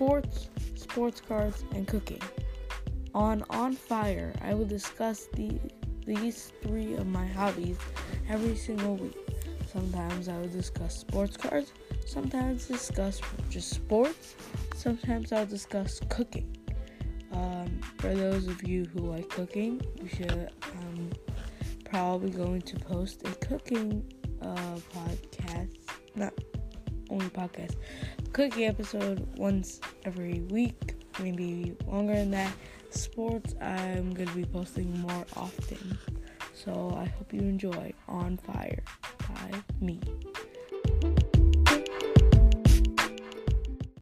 [0.00, 2.22] sports, sports cards, and cooking.
[3.14, 5.60] On On Fire, I will discuss the,
[6.06, 7.76] these three of my hobbies
[8.26, 9.18] every single week.
[9.70, 11.74] Sometimes I will discuss sports cards,
[12.06, 14.36] sometimes discuss just sports,
[14.74, 16.56] sometimes I'll discuss cooking.
[17.32, 20.48] Um, for those of you who like cooking, you should.
[20.62, 21.10] Um,
[21.84, 24.04] probably going to post a cooking
[24.40, 25.76] uh, podcast,
[26.14, 26.32] not
[27.10, 27.76] only podcast,
[28.32, 32.52] Cookie episode once every week, maybe longer than that.
[32.90, 35.98] Sports, I'm to be posting more often.
[36.54, 38.82] So I hope you enjoy On Fire
[39.28, 39.50] by
[39.80, 40.00] me.